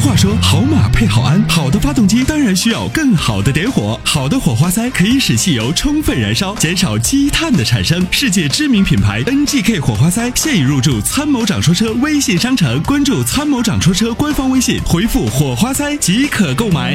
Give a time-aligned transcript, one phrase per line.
[0.00, 4.00] 话说，好马配好鞍，好的发动机当然需要更好的点火。
[4.04, 8.00] 好的火花塞可以使汽油充分燃烧，减少积碳的产生。
[8.10, 16.94] 世界知名品牌 NGK 火花塞现已入驻参谋长说车微信商城，关注参谋长说车官方微信，回复火花塞即可购买。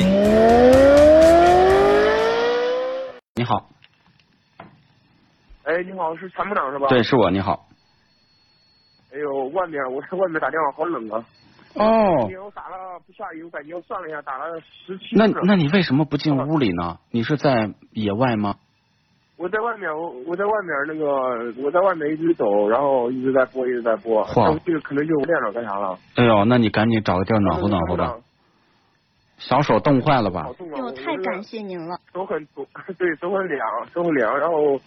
[3.35, 3.69] 你好，
[5.63, 6.87] 哎，你好，是参谋长是吧？
[6.89, 7.03] 对，。
[7.03, 7.29] 是我。
[7.29, 7.67] 你好。
[9.13, 11.23] 哎呦，外面我在外面打电话好冷啊！
[11.75, 15.27] 哦，打了不下雨，我感觉我算了一下，打了十七那。
[15.43, 16.97] 那你为什么不进屋里呢？
[17.11, 18.55] 你是在野外吗？
[19.37, 24.25] 我在外面，我我在外面那个我在外面一直走，然后一直在播，一直在播。
[24.65, 25.97] 这个可能就是我电脑干啥了？
[26.15, 28.15] 哎呦，那你赶紧找个地儿暖和暖和吧。
[29.37, 30.53] 小手冻坏了吧好？
[30.53, 30.77] 冻啊！
[30.77, 31.99] 哟，我太感谢您了。
[32.13, 32.65] 手很手，
[32.97, 33.59] 对手很凉，
[33.93, 34.79] 手很凉，然后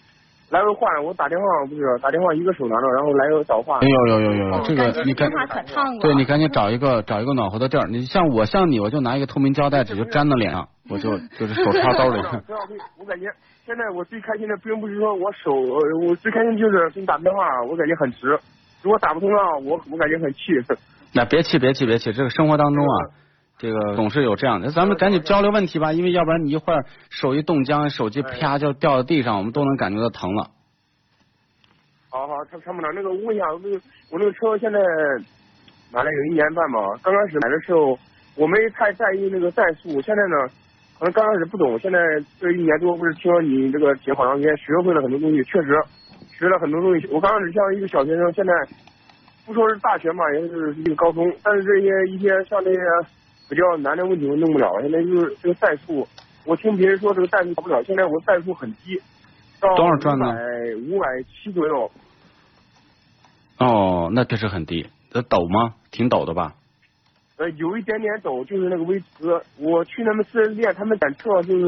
[0.49, 1.03] 来回换。
[1.03, 3.87] 我打电话不是打电话，一个手拿着，然后来回倒换哎。
[3.87, 5.99] 呦呦呦呦呦，这个你赶电话可烫了。
[6.01, 7.87] 对你赶紧找一个找一个暖和的地儿。
[7.87, 12.19] 你像我像你，我就拿一个透明胶带纸就粘到脸上，我就 就是手插兜里。
[12.99, 13.27] 我感觉
[13.65, 18.37] 现在我最开心的并不是说我手，呃我最开心就是给你打电话，我感觉很值。
[18.81, 20.39] 如果打不通了，我我感觉很气。
[21.13, 22.95] 那别气别气别气，这个生活当中啊，
[23.59, 24.71] 这个总是有这样的。
[24.71, 30.49] 咱们赶紧交流问题吧，因为要不然你一会儿手一冻僵，手机啪就掉到地上，我们都能感觉到疼了。
[32.09, 34.79] 好好，参参谋长，那个我问一下，我那个我那个车现在
[35.91, 37.99] 买了有一年半吧，刚开始买的时候
[38.35, 40.47] 我没太在意那个怠速，现在呢，
[40.97, 41.99] 可能刚开始不懂，现在
[42.39, 45.75] 这一年多不是听了你这个节目好长时间，学会了很多东西，确实
[46.31, 47.07] 学了很多东西。
[47.11, 48.53] 我刚开始像一个小学生，现在
[49.45, 52.79] 不说是大学嘛，也就是一个高中，但是这些一些像这些
[53.49, 54.71] 比较难的问题我弄不了。
[54.81, 56.07] 现在就是这个怠速，
[56.45, 59.01] 我听别人说这个怠速跑不了，现在我怠速很低，
[59.59, 60.35] 到多少转呢
[60.87, 61.91] 五百七左右。
[63.57, 64.87] 哦，那确实很低。
[65.11, 65.73] 这陡吗？
[65.91, 66.53] 挺陡的吧？
[67.37, 69.41] 呃，有一点点陡，就是那个威驰。
[69.57, 71.65] 我去他们四 S 店，他们检测就是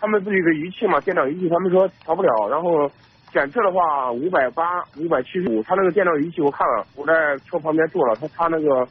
[0.00, 2.48] 他们自己的仪器嘛，电脑仪器，他们说调不了。
[2.50, 2.90] 然后
[3.32, 5.62] 检测的话，五百八、五百七十五。
[5.62, 8.86] 他那个电脑仪器我看了，我在车旁边坐了，他他那个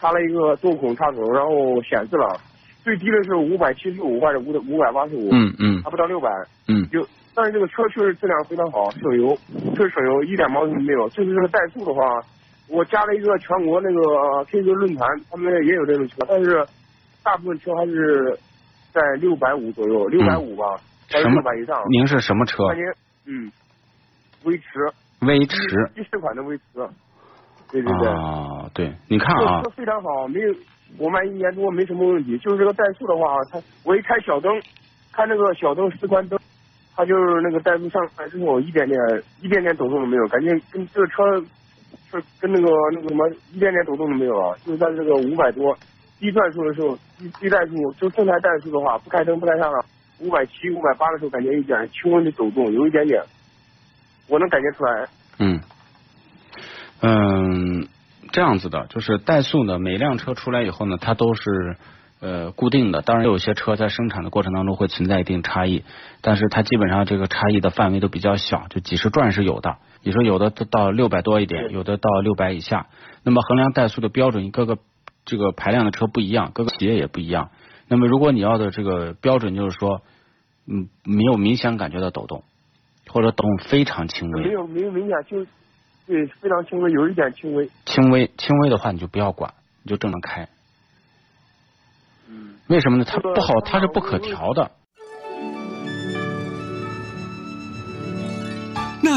[0.00, 2.40] 插了一个多孔插头，然后显示了
[2.82, 6.28] 最低的是五百七十五或者五五百八十五，嗯嗯还不到六百。
[6.68, 6.88] 嗯。
[6.90, 9.36] 就但是这个车确实质量非常好，省油，
[9.76, 11.08] 确实省油，一点毛病没有。
[11.10, 12.20] 就是这个怠速的话，
[12.68, 16.66] 我加了一个全国那个 QQ 论坛，他们也有这种车，但是
[17.22, 18.36] 大部分车还是
[18.92, 20.64] 在六百五左右，六百五吧，
[21.08, 21.80] 还是六百以上。
[21.88, 22.64] 您是什么车？
[23.26, 23.52] 嗯，
[24.44, 24.64] 威驰，
[25.20, 25.56] 威驰。
[25.94, 26.64] 第四款的威驰，
[27.70, 28.08] 对对对。
[28.08, 30.54] 啊，对，你看这啊车，非常好，没有
[30.96, 32.38] 我买一年多没什么问题。
[32.38, 34.50] 就是这个怠速的话，它我一开小灯，
[35.12, 36.40] 开那个小灯示宽灯，
[36.96, 38.98] 它就是那个怠速上来之后，一点点
[39.42, 41.38] 一点点抖动都没有，感觉跟这个车
[42.10, 44.56] 是跟那个那个什么一点点抖动都没有啊。
[44.64, 45.76] 就是在这个五百多
[46.18, 49.84] 低转速的时候，低低怠速就正常怠速的话，不开灯不开上了，
[50.20, 53.22] 五百七五百八的时候，感觉一点轻微的抖动，有一点点，
[54.26, 55.06] 我能感觉出来。
[55.38, 55.60] 嗯
[57.02, 57.86] 嗯，
[58.32, 61.76] 这样子的，就是怠速呢，每辆车出来以后呢，它都是
[62.20, 63.02] 呃固定的。
[63.02, 65.84] 当然，有些车在生产的过程当中会存在一定差异，
[66.20, 69.76] 但是它基本上这个差异的范围都比较小，就几十转是有的。
[70.02, 72.86] 你说有的都到六百多一点，有的到六百以下。
[73.22, 74.78] 那么衡量怠速的标准，各个
[75.24, 77.50] 这个排量的车不一样，各个企业也不一样。
[77.88, 80.00] 那么如果你要的这个标准就是说，
[80.66, 82.44] 嗯，没有明显感觉到抖动，
[83.08, 85.44] 或者抖动非常轻微没，有没有明显就
[86.06, 87.70] 对非常轻微，有一点轻微。
[87.86, 90.48] 轻微轻微的话你就不要管，你就正常开。
[92.28, 92.54] 嗯。
[92.68, 93.04] 为什么呢？
[93.04, 94.70] 它不好，它是不可调的。